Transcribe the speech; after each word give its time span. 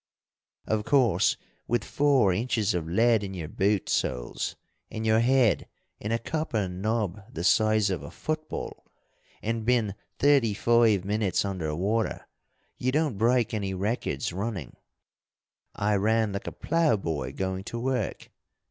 "Of 0.65 0.83
course, 0.83 1.37
with 1.67 1.83
four 1.83 2.33
inches 2.33 2.73
of 2.73 2.89
lead 2.89 3.23
in 3.23 3.35
your 3.35 3.47
boot 3.47 3.87
soles, 3.87 4.55
and 4.89 5.05
your 5.05 5.19
head 5.19 5.67
in 5.99 6.11
a 6.11 6.17
copper 6.17 6.67
knob 6.67 7.21
the 7.31 7.43
size 7.43 7.91
of 7.91 8.01
a 8.01 8.09
football, 8.09 8.87
and 9.43 9.63
been 9.63 9.93
thirty 10.17 10.55
five 10.55 11.05
minutes 11.05 11.45
under 11.45 11.75
water, 11.75 12.25
you 12.79 12.91
don't 12.91 13.19
break 13.19 13.53
any 13.53 13.75
records 13.75 14.33
running. 14.33 14.75
I 15.75 15.93
ran 15.97 16.33
like 16.33 16.47
a 16.47 16.51
ploughboy 16.51 17.33
going 17.35 17.63
to 17.65 17.77
work. 17.77 18.31